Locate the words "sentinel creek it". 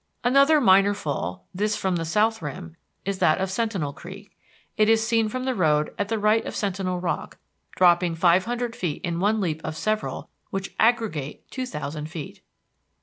3.51-4.89